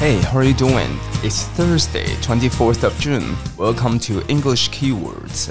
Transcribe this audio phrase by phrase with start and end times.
[0.00, 0.96] Hey, how are you doing?
[1.24, 3.34] It's Thursday, 24th of June.
[3.56, 5.48] Welcome to English Keywords.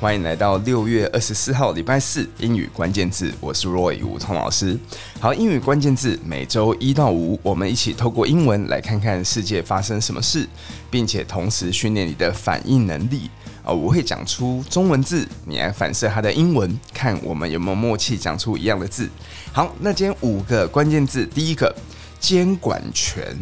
[0.00, 3.30] 欢迎来到六月二十四号礼拜四英语关键字。
[3.42, 4.78] 我是 Roy 吴彤老师。
[5.20, 10.48] 好，英语关键字每周一到五，我们一起透过英文来看看世界发生什么事，
[10.90, 13.28] 并且同时训练你的反应能力。
[13.62, 19.10] 啊，我会讲出中文字，你来反射它的英文，看我们有没有默契讲出一样的字。
[19.52, 21.76] 好，那今天五个关键字，第一个
[22.18, 23.36] 监管权。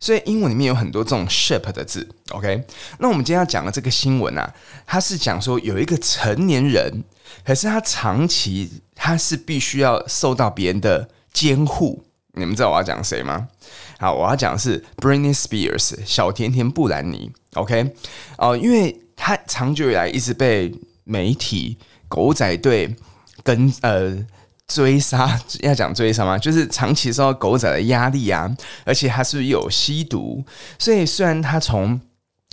[0.00, 2.08] 所以英文里面有很多这种 ship 的字。
[2.30, 2.64] OK，
[3.00, 4.54] 那我们今天要讲的这个新闻啊，
[4.86, 7.04] 它是讲说有一个成年人，
[7.44, 12.02] 可是他长期他是必须要受到别人的监护。
[12.34, 13.48] 你们知道我要讲谁吗？
[13.98, 17.30] 好，我要讲的是 Britney Spears 小甜甜布兰妮。
[17.54, 17.92] OK，
[18.38, 20.72] 哦、因为她长久以来一直被
[21.04, 21.76] 媒体
[22.08, 22.94] 狗仔队
[23.42, 24.24] 跟呃
[24.68, 26.38] 追杀，要讲追杀吗？
[26.38, 28.48] 就是长期受到狗仔的压力啊，
[28.84, 30.44] 而且她是不是有吸毒？
[30.78, 32.00] 所以虽然她从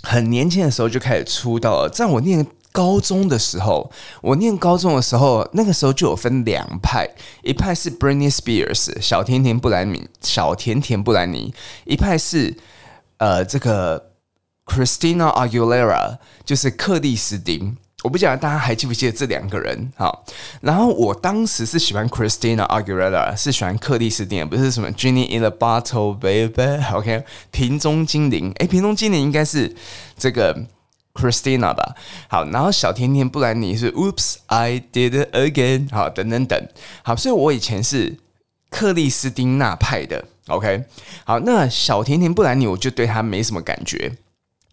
[0.02, 2.46] 很年轻的时候就开始出道了，在我念。
[2.78, 3.90] 高中的时候，
[4.22, 7.08] 我念高中的时候，那个时候就有分两派，
[7.42, 11.52] 一派是 Britney Spears 小甜甜布兰妮，小甜甜布兰妮，
[11.84, 12.56] 一派是
[13.16, 14.12] 呃这个
[14.64, 17.76] Christina Aguilera，就是克莉丝汀。
[18.04, 19.92] 我不晓得大家还记不记得这两个人？
[19.96, 20.24] 好，
[20.60, 26.80] 然后我当时是喜欢 Christina Aguilera，是喜欢克莉丝汀，不是什么 Genie in a Bottle Baby。
[26.94, 29.74] OK， 瓶中精灵，诶，瓶中精灵应该是
[30.16, 30.66] 这个。
[31.18, 31.96] Christina 吧，
[32.28, 36.68] 好，然后小甜甜布兰妮是 Oops I did it again，好，等等等，
[37.02, 38.16] 好，所以我以前是
[38.70, 40.84] 克莉丝汀娜派的，OK，
[41.24, 44.12] 好，那小甜甜布兰妮我就对她没什么感觉，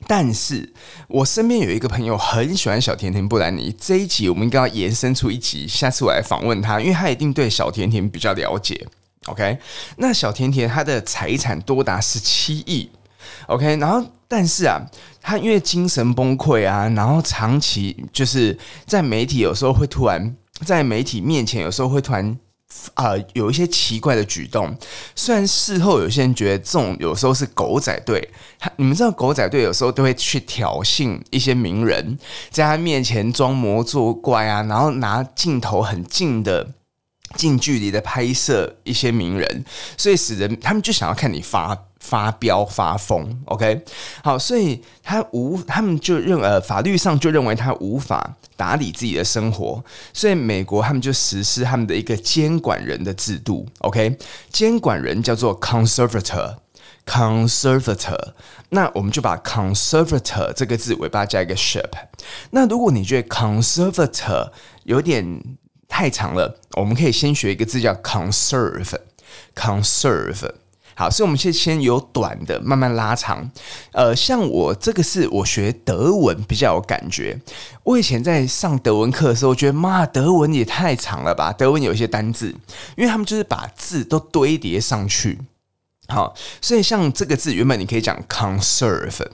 [0.05, 0.73] 但是
[1.07, 8.87] 我身边有一个朋友很喜欢小甜甜布兰妮，这一集我们应该要延伸出一集，下次我来访问他，因为他一定对小甜甜比较了解
[9.25, 9.57] ，OK，
[9.97, 12.91] 那小甜甜她的财产多达十七亿。
[13.47, 14.81] OK，然后但是啊，
[15.21, 22.37] 他因为精神崩溃啊，然后长期就是在媒体有时候会突然在媒体面前有时候会突然
[22.95, 24.75] 啊、有一些奇怪的举动。
[25.15, 28.29] 虽然事后有些人觉得这种有时候是狗仔队，
[28.59, 32.19] 他你们知道狗仔队有时候都会去挑衅一些名人，
[32.49, 36.67] 在他面前装模作怪啊，然后拿镜头很近的
[37.37, 39.63] 近距离的拍摄一些名人，
[39.95, 41.85] 所以使得他们就想要看你发。
[42.05, 43.83] 发飙发疯，OK，
[44.23, 54.19] 好，所以他无，他们就认呃，法律上就认为他无法打理自己的生活，所以美国他们就实施他们的一个监管人的制度，OK，
[54.51, 58.33] 监管人叫做 conservator，conservator，
[58.69, 61.89] 那我们就把 conservator 这个字尾巴加一个 ship，
[62.51, 64.51] 那如果你觉得 conservator
[64.83, 65.41] 有点
[65.87, 70.51] 太长了，我们可以先学一个字叫 conserve，conserve。
[70.97, 73.51] 好，所以我们先先由短的慢慢拉长。
[73.91, 77.39] 呃，像我这个是我学德文比较有感觉。
[77.83, 81.51] 我以前在上德文课的时候，我觉得妈，德文也太长了吧？
[81.51, 82.55] 德文有一些单字，
[82.95, 85.39] 因为他们就是把字都堆叠上去。
[86.07, 89.25] 好，所以像这个字原本你可以讲 conserve，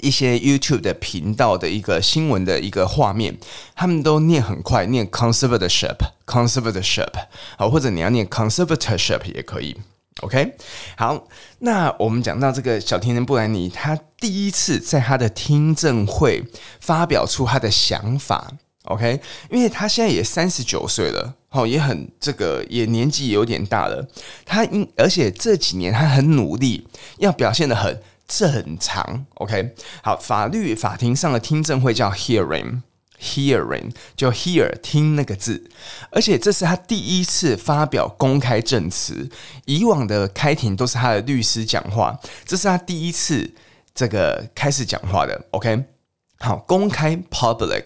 [0.00, 3.38] 一些 YouTube 的频道的一个新闻的一个画面，
[3.76, 7.12] 他们都念很快，念 conservatorship，conservatorship。
[7.56, 9.76] 好，或者你要念 conservatorship 也可以。
[10.22, 10.56] OK，
[10.96, 11.28] 好，
[11.60, 16.42] 那我们讲到这个小甜甜布兰妮，她第一次在她的听证会
[16.80, 18.54] 发表出她的想法。
[18.84, 19.18] OK，
[19.50, 24.06] 因为他现在也三十九岁了，哦，也很这个也年纪有点大了。
[24.44, 26.86] 他因而且这几年他很努力，
[27.16, 29.24] 要表现得很正常。
[29.36, 35.70] OK，好，法律法庭上的听证会叫 hearing，hearing 就 hear 听那个字，
[36.10, 39.30] 而且这是他第一次发表公开证词，
[39.64, 43.50] 以往的开庭都是他的律师讲话，这是他第一次
[43.94, 45.46] 这个开始讲话的。
[45.52, 45.84] OK，
[46.40, 47.84] 好，公开 public。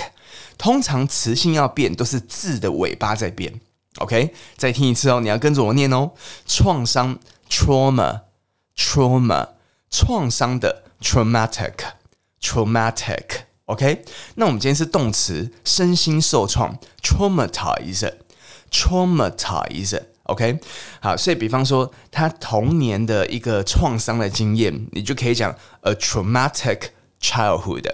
[0.56, 3.60] 通常词性要变，都是字的尾巴在变。
[3.98, 6.12] OK，再听一次哦，你要跟着我念哦。
[6.46, 7.18] 创伤
[7.50, 9.48] trauma，trauma，
[9.90, 13.42] 创伤的 traumatic，traumatic。
[13.66, 14.02] OK，
[14.36, 20.02] 那我们今天是动词，身心受创 traumatize，traumatize。
[20.24, 20.58] OK，
[21.00, 26.88] 好，所以比方说他童年的一个创伤的经验，你就可以讲 a traumatic
[27.20, 27.84] childhood，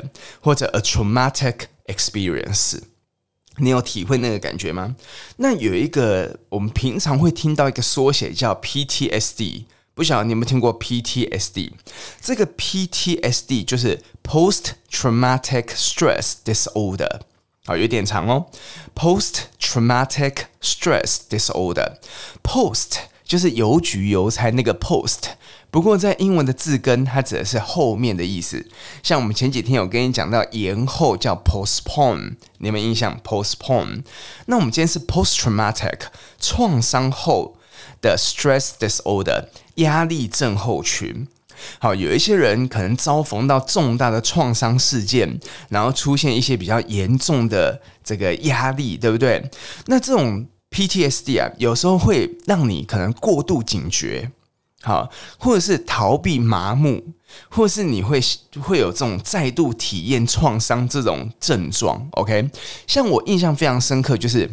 [0.40, 2.80] 或者 a traumatic experience。
[3.58, 4.96] 你有体会那个感觉吗？
[5.36, 11.72] 那有一个我们平常会听到一个缩写叫 PTSD，不晓得你有没有听过 PTSD？
[12.20, 17.20] 这个 PTSD 就是 Post Traumatic Stress Disorder，
[17.66, 18.46] 好，有点长哦。
[18.94, 25.32] Post Traumatic Stress Disorder，Post 就是邮局邮差那个 Post。
[25.70, 28.66] 不过，在英文的字根，它指的是后面的意思。
[29.02, 34.02] 像我们前几天有跟你讲到延后叫 postpone，你有没有印象？postpone。
[34.46, 36.00] 那我们今天是 post traumatic
[36.40, 37.56] 创伤后
[38.00, 39.44] 的 stress disorder
[39.74, 41.28] 压力症候群。
[41.78, 49.50] 好，有一些人可能遭逢到重大的创伤事件，然后出现一些比较严重的这个压力，对不对？
[49.86, 54.30] 那这种 PTSD 啊，有时候会让你可能过度警觉。
[54.82, 57.02] 好，或者是逃避麻木，
[57.48, 58.20] 或是你会
[58.60, 62.48] 会有这种再度体验创伤这种症状，OK？
[62.86, 64.48] 像我印象非常深刻，就是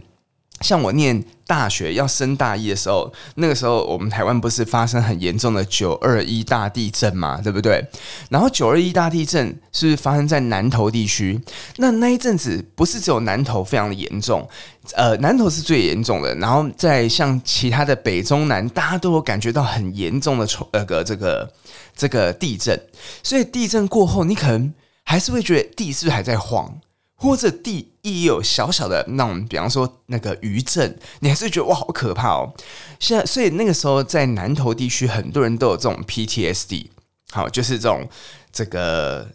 [0.62, 7.86] 像我念大学要升大一的时候，那个时候我们台湾不是发生很严重的九二一大地震嘛，对不对？
[8.30, 11.40] 然后九二一大地震是发生在南投地区？
[11.78, 14.48] 那那一阵子不是只有南投非常的严重，
[14.94, 21.52] 呃，南投是最严重的，然后在像其他的北中南，大家都有感觉到很严重的那个这个。
[21.98, 22.78] 这个地震，
[23.24, 24.74] 所以地震过后，你可能
[25.06, 26.82] 还是会觉得地是不是还在晃，
[27.16, 32.54] 或者地也有小小的那种，比方说那个余震，你还是觉得哇，好可怕哦。
[33.00, 36.88] 现在，所以那个时候在南投地区，很多人都有这种 PTSD，
[37.32, 38.08] 好，就是这种
[38.52, 39.28] 这个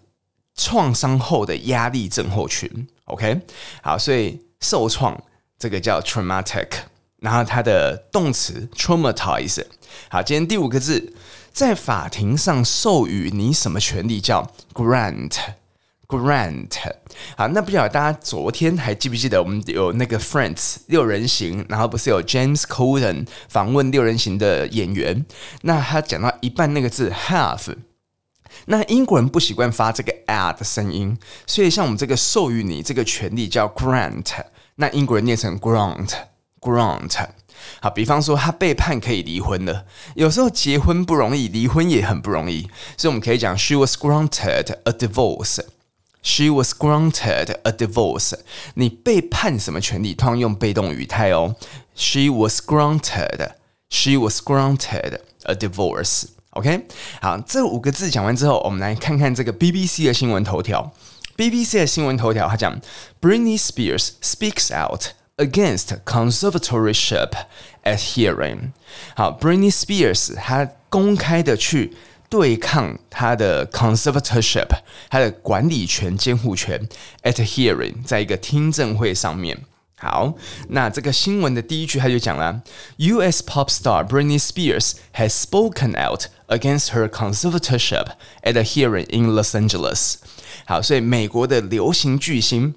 [0.54, 2.88] 创伤后的压力症候群。
[3.04, 3.40] OK，
[3.82, 5.20] 好，所以受创
[5.58, 6.68] 这个叫 traumatic，
[7.18, 9.64] 然后它的动词 traumatize。
[10.08, 11.14] 好，今天第五个字。
[11.52, 15.36] 在法庭上授予你什么权利叫 grant
[16.10, 16.74] Grant，。
[17.36, 25.24] 好，那不晓得大家昨天还记不记得我们有那个 Friends 六人行，然后不是有 James Corden 访问六人行的演员？
[25.62, 27.76] 那他讲到一半那个字 have，
[28.66, 34.32] 那英国人不习惯发这个 r 的声音，所以像我们这个授予你这个权利叫 grant，
[34.74, 37.28] 那英国人念成 grant，grant。
[37.80, 39.84] 好，比方说他被判可以离婚了。
[40.14, 42.62] 有时候结婚不容易，离婚也很不容易，
[42.96, 45.60] 所以我们可以讲 She was granted a divorce.
[46.21, 48.33] She was granted a divorce.
[48.73, 50.13] 你被判什么权利？
[50.13, 51.55] 通常用被动语态哦。
[51.95, 53.51] She was granted.
[53.89, 56.25] She was granted a divorce.
[56.51, 56.87] OK，
[57.21, 60.91] 好，这五个字讲完之后，我们来看看这个 BBC 的新闻头条。
[61.37, 62.81] BBC 的新闻头条，他讲
[63.21, 65.09] Britney Spears speaks out.
[65.37, 67.31] Against conservatorship
[67.83, 68.71] at hearing，
[69.17, 71.93] 好，Britney Spears 她公开的去
[72.30, 74.68] 对抗他的 conservatorship，
[75.10, 76.88] 他的管理权、监护权
[77.24, 79.58] at a hearing，在一个听证会上面。
[79.96, 80.32] 好，
[80.68, 82.62] 那这个新闻的第一句他就讲了
[82.96, 83.42] ，U.S.
[83.44, 89.50] pop star Britney Spears has spoken out against her conservatorship at a hearing in Los
[89.50, 90.14] Angeles。
[90.64, 92.74] 好，所以美国的流行巨星。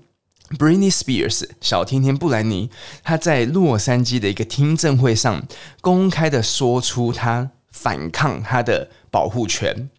[0.58, 2.70] Britney Spears 小甜甜布兰妮，
[3.04, 5.48] 她在洛杉矶的一个听证会上
[5.80, 9.91] 公开的说出她反抗她的保护权。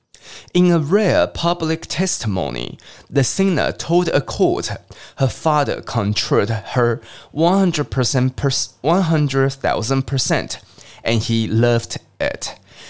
[0.54, 2.78] In a rare public testimony,
[3.12, 4.70] the singer told a court
[5.16, 7.00] her father controlled her
[7.34, 8.32] 100%,
[8.82, 10.60] 100,000 percent,
[11.04, 12.50] and he loved it.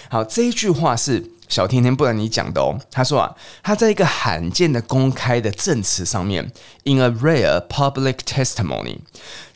[0.10, 1.32] 好，这一句话是。
[1.50, 6.52] 小甜甜布兰妮讲的哦，他说啊，他在一个罕见的公开的证词上面，
[6.84, 9.00] in a rare public testimony，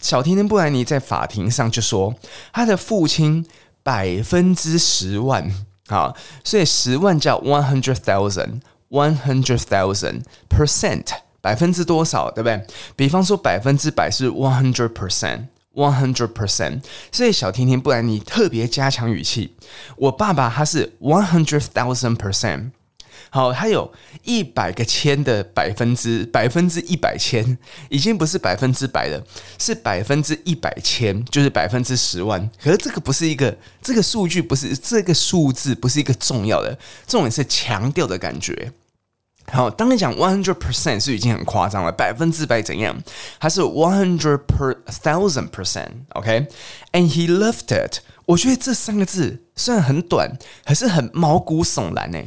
[0.02, 2.16] 小甜甜布兰妮在法庭上就说，
[2.52, 3.46] 他的父亲
[3.89, 5.51] 百分之十万，
[5.89, 6.15] 好，
[6.45, 11.07] 所以十万叫 one hundred thousand，one hundred thousand percent，
[11.41, 12.67] 百分之多少，对不对？
[12.95, 15.47] 比方说百分之百是 one hundred percent。
[15.75, 19.55] One hundred percent，所以小甜甜不然你特别加强语气。
[19.97, 22.73] 我爸爸他是 one hundred thousand percent，
[23.31, 23.93] 好，它有
[24.25, 27.59] 一百个千的百分之百分之一百千，
[27.89, 29.23] 已经不是百分之百了，
[29.59, 32.49] 是百分之一百千，就是百分之十万。
[32.63, 38.73] 可是这个不是一个，这个数据不是这个数字不是一个重要的，重点是强调的感觉。
[39.51, 43.03] 好，当你讲 one hundred percent 是已经很夸张了，百分之百怎样？
[43.41, 48.01] 它是 one hundred per thousand percent，OK？And he loved it。
[48.29, 50.31] 我觉得这三个字虽然很短，
[50.67, 52.23] 可是很毛骨悚然呢。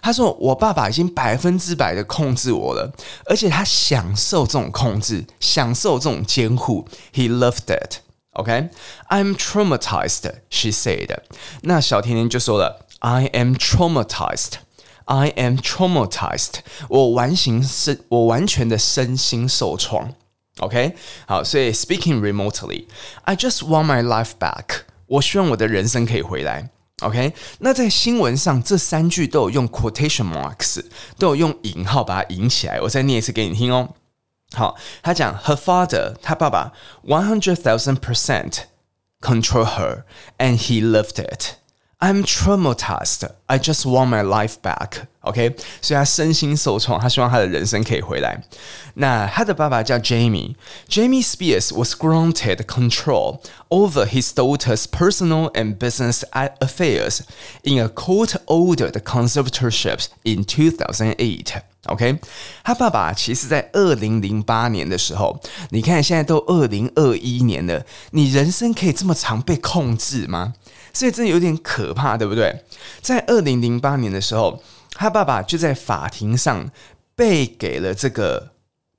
[0.00, 2.92] 他说：“我爸爸已经百分之百的控制我了，
[3.26, 6.86] 而且他享受这种控制，享受这种监护。
[7.12, 7.96] He loved it。
[8.34, 11.18] OK？I'm traumatized，she said。
[11.62, 14.52] 那小甜甜就说了：I am traumatized。”
[15.06, 20.14] I am traumatized，我完形身，我完全的身心受创。
[20.58, 20.94] OK，
[21.26, 24.82] 好，所以 speaking remotely，I just want my life back。
[25.10, 26.70] 我希望我的人生可以回来。
[27.02, 30.84] OK，那在新闻上这三句都有用 quotation marks，
[31.18, 32.80] 都有用引号把它引起来。
[32.82, 33.94] 我再念一次给你听哦。
[34.52, 36.72] 好，他讲 Her father，他爸爸
[37.04, 38.64] one hundred thousand percent
[39.20, 41.59] control her，and he loved it。
[41.99, 43.27] I'm traumatized.
[43.47, 45.07] I just want my life back.
[45.21, 48.43] OK，所以他身心受创，他希望他的人生可以回来。
[48.95, 50.55] 那他的爸爸叫 Jamie.
[50.87, 56.23] Jamie Spears was granted control over his daughter's personal and business
[56.59, 57.21] affairs
[57.63, 61.61] in a court-ordered conservatorship in 2008.
[61.87, 62.19] OK，
[62.63, 70.53] 他爸爸其实在二零零八年的时候，你看现在都二零二一年了，你人生可以这么长被控制吗？
[70.92, 72.64] 所以真的有点可怕，对不对？
[73.00, 76.70] 在二零零八年的时候，他爸爸就在法庭上
[77.14, 78.52] 被给了这个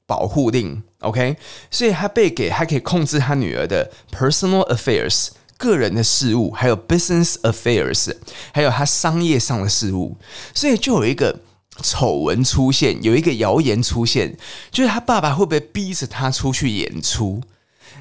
[0.05, 1.37] 保护令，OK，
[1.69, 8.15] 所以他被给还可以控制他女儿的 personal affairs 个人的事务，还有 business affairs，
[8.53, 10.17] 还有他商业上的事务，
[10.53, 11.39] 所以就有一个
[11.83, 14.35] 丑闻出现，有一个谣言出现，
[14.71, 17.41] 就是他爸爸会不会逼着他出去演出？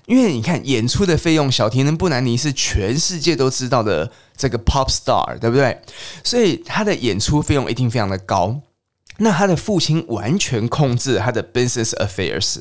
[0.06, 5.80] 因为你看演出的费用，小甜甜布兰妮是全世界都知道的这个 pop star，对不对？
[6.24, 8.60] 所以他的演出费用一定非常的高。
[9.18, 12.58] 那他的父亲完全控制他的 business affairs，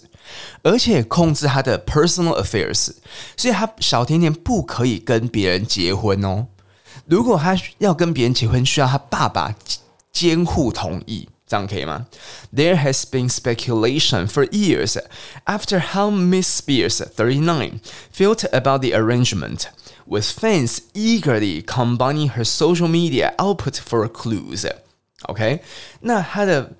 [0.62, 2.92] 而且控制他的 personal affairs，
[3.38, 6.48] 所以他小甜甜不可以跟别人结婚哦。
[7.06, 9.56] 如果他要跟别人结婚，需要他爸爸
[10.12, 11.30] 监护同意。
[11.49, 12.07] 这样可以吗？
[12.55, 14.99] There has been speculation for years
[15.45, 19.67] after how Miss Spears, 39, felt about the arrangement,
[20.07, 24.67] with fans eagerly combining her social media output for clues.
[25.29, 25.61] OK，
[26.01, 26.73] 那他的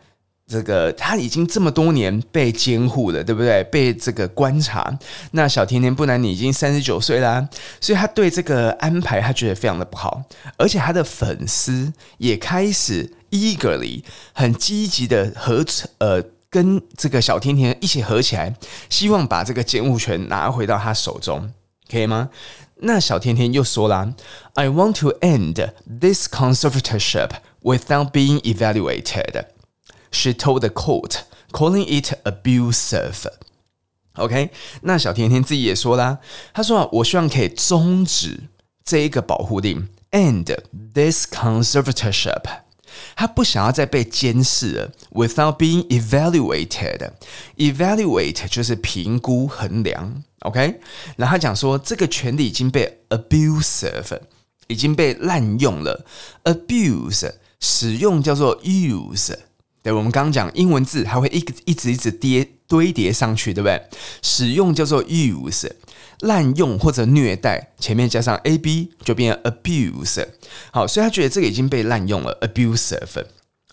[0.47, 3.63] 这个他已经这么多年被监护了，对不对？
[3.65, 4.99] 被这个观察。
[5.33, 7.47] 那小甜甜布兰妮已经三十九岁啦，
[7.81, 10.23] 所以他对这个安排他觉得非常的不好，
[10.57, 13.13] 而且他的粉丝也开始。
[13.32, 15.66] eagerly 很积极的合
[16.00, 18.56] 呃跟这个小甜甜一起合起来，
[18.90, 21.54] 希望把这个监护权拿回到他手中，
[21.90, 22.30] 可以吗？
[22.82, 24.14] 那小甜甜又说啦
[24.54, 27.32] ：“I want to end this conservatorship
[27.62, 29.46] without being evaluated.”
[30.12, 31.18] She told the court,
[31.52, 33.26] calling it abusive.
[34.14, 36.20] OK，那小甜甜自己也说啦，
[36.54, 38.50] 她说：“啊我希望可以终止
[38.84, 40.58] 这一个保护令，end
[40.94, 42.44] this conservatorship。”
[43.16, 47.12] 他不想要再被监视了，without being evaluated。
[47.58, 50.80] evaluate 就是评估、衡量，OK。
[51.18, 54.20] 然后他讲说，这个权利已经被 abusive，
[54.68, 56.06] 已经被滥用了。
[56.44, 59.34] abuse 使用叫做 use。
[59.82, 63.82] 对，我们刚刚讲英文字，它会一一直一直叠堆叠上去，对不对？
[64.22, 65.70] 使用叫做 use。
[66.20, 70.26] 滥用或者虐待，前面加上 ab 就变成 abuse。
[70.72, 73.26] 好，所以他觉得这个已经被滥用了，abusive。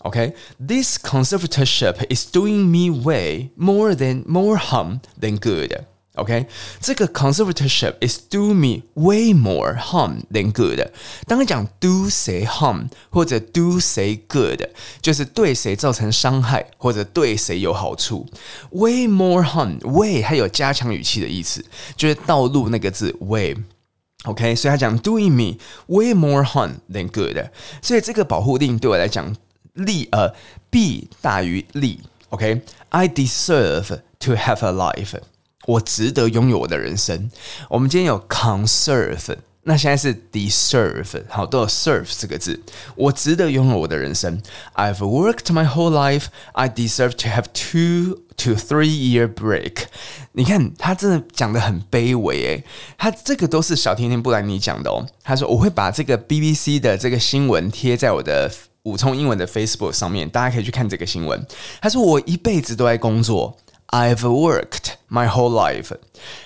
[0.03, 5.85] OK，this conservatorship is doing me way more than more harm than good。
[6.16, 6.46] OK，
[6.78, 10.78] 这个 conservatorship is do me way more harm than good。
[11.26, 14.60] 当你讲 do 谁 harm 或者 do 谁 good，
[15.00, 18.28] 就是对谁造成伤害或者对谁有好处。
[18.72, 21.64] way more harm，way 还有加强语气的意思，
[21.96, 27.46] 就是道路那个字 way。OK，所以他讲 doing me way more harm than good。
[27.80, 29.34] 所以这个保护令对我来讲
[29.72, 30.34] 利呃
[30.68, 32.00] 弊大于利。
[32.28, 35.18] OK，I deserve to have a life。
[35.67, 37.29] 我值得拥有我的人生。
[37.69, 42.57] 我们今天有 conserve，那现在是 deserve，好，都有 serve 这个字。
[42.95, 44.41] 我值得拥有我的人生。
[44.75, 46.27] I've worked my whole life.
[46.53, 49.87] I deserve to have two to three year break。
[50.31, 52.63] 你看，他真的讲得很卑微诶，
[52.97, 55.05] 他这个都是小甜甜布兰妮讲的哦。
[55.21, 58.49] 他说我会把这个 BBC 的这个新闻贴在我的
[58.83, 61.45] 武聪英文的 Facebook 上面，大家可以去看这个新闻。
[61.81, 63.57] 他说我一辈子都在工作。
[63.88, 65.92] I've worked my whole life.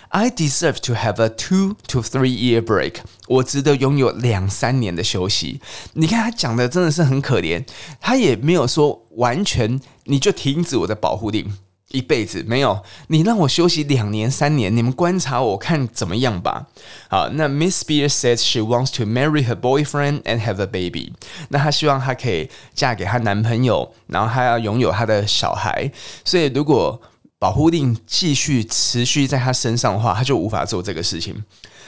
[0.09, 2.95] I deserve to have a two to three year break.
[3.29, 5.61] 我值得拥有两三年的休息。
[5.93, 7.65] 你看他讲的真的是很可怜，
[8.01, 11.53] 他也没有说完全你就停止我的保护令
[11.91, 16.67] 一辈子，没有，你让我休息两年三年，你们观察我看怎么样吧。
[17.09, 21.13] 好，那 Miss Spears says she wants to marry her boyfriend and have a baby。
[21.51, 25.93] 那她希望她可以嫁给她男朋友，然后她要拥有她的小孩。
[26.25, 27.01] 所以如果
[27.42, 31.44] 保护令继续持续在他身上的话，他就无法做这个事情。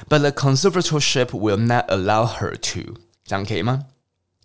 [0.10, 3.84] But the conservatorship will not allow her to，这样可以吗？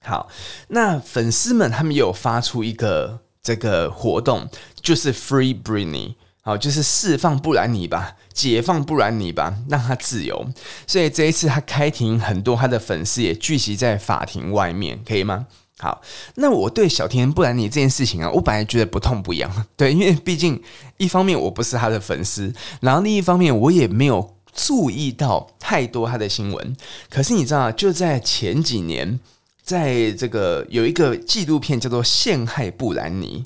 [0.03, 0.29] 好，
[0.69, 4.51] 那粉丝们他们有发出一个这个活动，
[4.83, 10.47] 就是 Free Britney，好，就是释放布兰妮吧，解放布兰妮吧，让她自由。
[10.87, 15.47] 所以这一次他开庭，很多他的粉丝也聚集在法庭外面，可以吗？
[15.81, 16.03] 好，
[16.35, 20.61] 那我对小甜甜布兰妮这件事情啊，我本来觉得不痛不痒， 对，因为毕竟
[20.97, 26.77] 一方面我不是他的粉丝，然后另一方面我也没有注意到太多他的新闻。
[27.09, 29.21] 可是你知道，就在前几年，
[29.63, 33.45] 在这个有一个纪录片叫做《陷害布兰妮》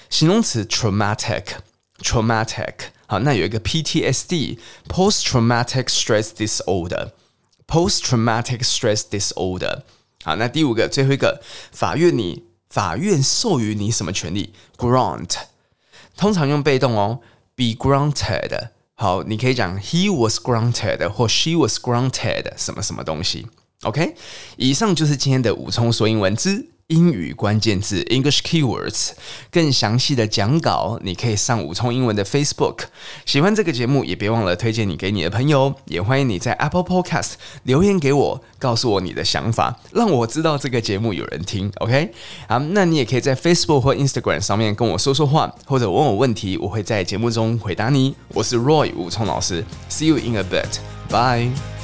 [0.08, 1.56] 形容词：traumatic）
[2.01, 2.73] traumatic，traumatic。
[3.07, 9.81] 好，那有一个 PTSD，post traumatic stress disorder，post traumatic stress disorder。
[10.23, 14.53] 好，那第五个最后一个，法院你法院授予你什么权利？
[14.77, 15.35] Grant，
[16.17, 17.19] 通常用被动哦，
[17.55, 18.69] be granted。
[18.95, 23.47] 好，你可以讲 he was granted 或 she was granted 什么什么东西。
[23.81, 24.15] OK，
[24.55, 29.10] 以上就是今天的武聪说英文之 英语关键字 English Keywords。
[29.50, 32.84] 更详细的讲稿，你可以上武聪英文的 Facebook。
[33.26, 35.74] 喜欢这个节目，也别忘了推荐你给你的朋友。
[35.84, 37.32] 也欢迎你在 Apple Podcast
[37.64, 41.70] 留言给我，告诉我你的想法，让我知道这个节目有人听。
[41.80, 42.10] OK，
[42.48, 48.14] 好，那你也可以在 Facebook 或 Instagram 上面跟我说说话，或者问我问题，我会在节目中回答你。
[48.28, 51.77] 我是 Roy 武聪老师，See you in a bit，Bye。